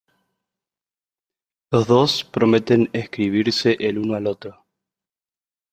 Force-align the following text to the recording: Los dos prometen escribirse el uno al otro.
Los 1.69 1.85
dos 1.85 2.23
prometen 2.23 2.89
escribirse 2.91 3.77
el 3.79 3.99
uno 3.99 4.15
al 4.15 4.25
otro. 4.25 4.65